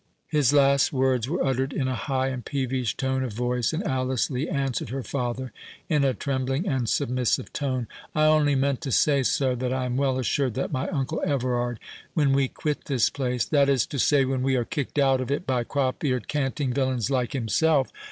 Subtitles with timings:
[0.29, 4.31] His last words were uttered in a high and peevish tone of voice; and Alice
[4.31, 5.53] Lee answered her father
[5.89, 7.85] in a trembling and submissive tone.
[8.15, 11.79] "I only meant to say, sir, that I am well assured that my uncle Everard,
[12.15, 15.29] when we quit this place"— "That is to say, when we are kicked out of
[15.29, 17.91] it by crop eared canting villains like himself.